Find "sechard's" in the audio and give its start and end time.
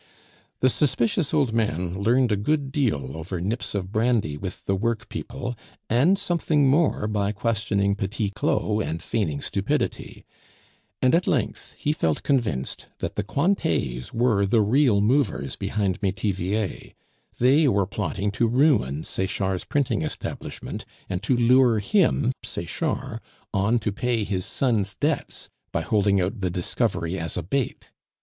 19.03-19.65